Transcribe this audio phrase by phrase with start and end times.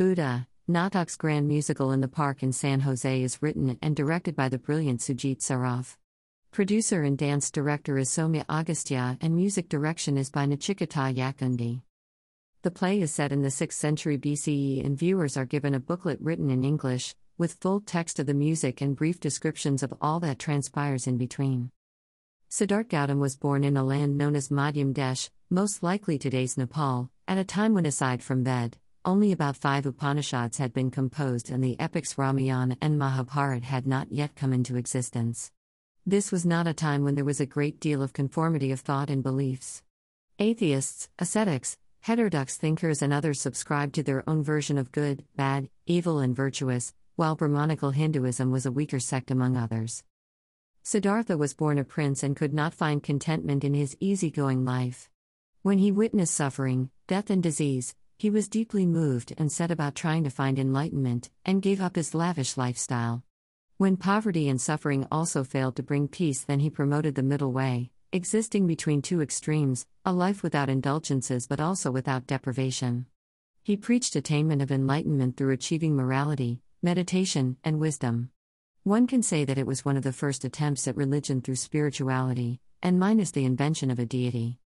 [0.00, 4.48] Buddha, Natak's grand musical in the park in San Jose is written and directed by
[4.48, 5.98] the brilliant Sujit Saraf.
[6.52, 11.82] Producer and dance director is Soumya Agastya, and music direction is by Nachiketa Yakundi.
[12.62, 16.18] The play is set in the 6th century BCE, and viewers are given a booklet
[16.22, 20.38] written in English, with full text of the music and brief descriptions of all that
[20.38, 21.72] transpires in between.
[22.50, 27.10] Siddharth Gautam was born in a land known as Madhyam Desh, most likely today's Nepal,
[27.28, 31.64] at a time when, aside from Ved, only about five Upanishads had been composed and
[31.64, 35.50] the epics Ramayana and Mahabharata had not yet come into existence.
[36.04, 39.08] This was not a time when there was a great deal of conformity of thought
[39.08, 39.82] and beliefs.
[40.38, 46.18] Atheists, ascetics, heterodox thinkers, and others subscribed to their own version of good, bad, evil,
[46.18, 50.02] and virtuous, while Brahmanical Hinduism was a weaker sect among others.
[50.82, 55.10] Siddhartha was born a prince and could not find contentment in his easygoing life.
[55.62, 60.22] When he witnessed suffering, death, and disease, he was deeply moved and set about trying
[60.22, 63.24] to find enlightenment, and gave up his lavish lifestyle.
[63.78, 67.92] When poverty and suffering also failed to bring peace, then he promoted the middle way,
[68.12, 73.06] existing between two extremes a life without indulgences but also without deprivation.
[73.62, 78.32] He preached attainment of enlightenment through achieving morality, meditation, and wisdom.
[78.82, 82.60] One can say that it was one of the first attempts at religion through spirituality,
[82.82, 84.58] and minus the invention of a deity.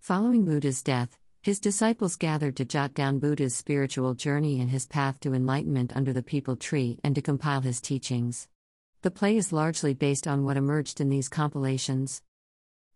[0.00, 5.20] Following Buddha's death, his disciples gathered to jot down Buddha's spiritual journey and his path
[5.20, 8.48] to enlightenment under the peepal tree and to compile his teachings.
[9.02, 12.22] The play is largely based on what emerged in these compilations.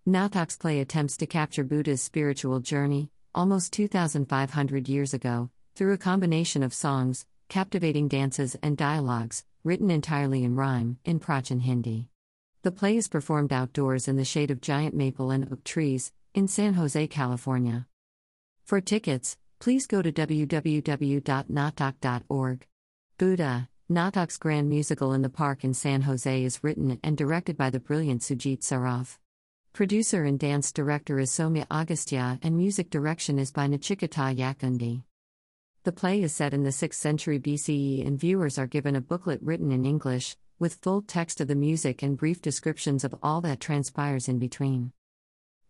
[0.08, 6.62] Natak's play attempts to capture Buddha's spiritual journey, almost 2,500 years ago, through a combination
[6.62, 12.08] of songs, captivating dances, and dialogues, written entirely in rhyme, in Prachin Hindi.
[12.62, 16.48] The play is performed outdoors in the shade of giant maple and oak trees, in
[16.48, 17.87] San Jose, California.
[18.68, 22.66] For tickets, please go to www.natak.org.
[23.16, 27.70] Buddha, Natak's grand musical in the park in San Jose is written and directed by
[27.70, 29.16] the brilliant Sujit Saraf.
[29.72, 35.04] Producer and dance director is Soumya Agastya, and music direction is by Nachiketa Yakundi.
[35.84, 39.40] The play is set in the 6th century BCE, and viewers are given a booklet
[39.42, 43.60] written in English, with full text of the music and brief descriptions of all that
[43.60, 44.92] transpires in between.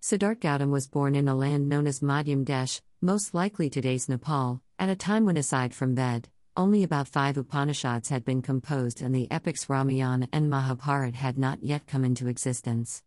[0.01, 4.61] Siddharth Gautam was born in a land known as Madhyam Desh, most likely today's Nepal,
[4.77, 9.15] at a time when, aside from Ved, only about five Upanishads had been composed and
[9.15, 13.05] the epics Ramayana and Mahabharata had not yet come into existence.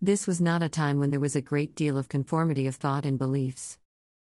[0.00, 3.04] This was not a time when there was a great deal of conformity of thought
[3.04, 3.78] and beliefs.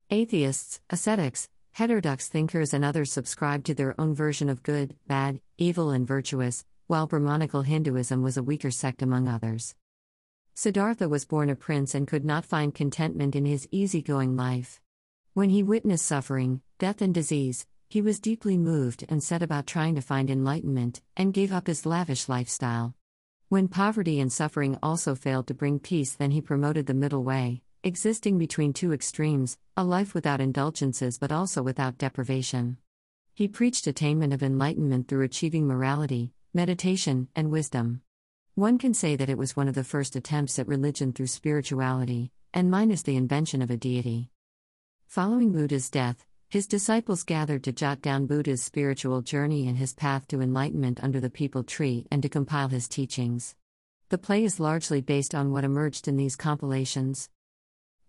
[0.08, 5.90] Atheists, ascetics, heterodox thinkers, and others subscribed to their own version of good, bad, evil,
[5.90, 9.74] and virtuous, while Brahmanical Hinduism was a weaker sect among others.
[10.54, 14.80] Siddhartha was born a prince and could not find contentment in his easygoing life.
[15.38, 19.94] When he witnessed suffering, death, and disease, he was deeply moved and set about trying
[19.94, 22.96] to find enlightenment, and gave up his lavish lifestyle.
[23.48, 27.62] When poverty and suffering also failed to bring peace, then he promoted the middle way,
[27.84, 32.78] existing between two extremes a life without indulgences but also without deprivation.
[33.32, 38.02] He preached attainment of enlightenment through achieving morality, meditation, and wisdom.
[38.56, 42.32] One can say that it was one of the first attempts at religion through spirituality,
[42.52, 44.32] and minus the invention of a deity.
[45.08, 50.28] Following Buddha's death, his disciples gathered to jot down Buddha's spiritual journey and his path
[50.28, 53.56] to enlightenment under the peepal tree and to compile his teachings.
[54.10, 57.30] The play is largely based on what emerged in these compilations.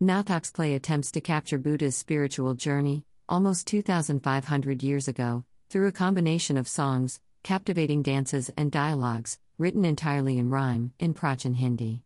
[0.02, 6.58] Natak's play attempts to capture Buddha's spiritual journey, almost 2,500 years ago, through a combination
[6.58, 12.04] of songs, captivating dances, and dialogues, written entirely in rhyme, in Prachin Hindi.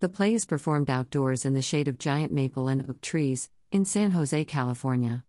[0.00, 3.84] The play is performed outdoors in the shade of giant maple and oak trees, in
[3.86, 5.24] San Jose, California.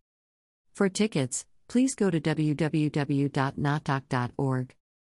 [0.74, 4.76] For tickets, please go to www.natak.org.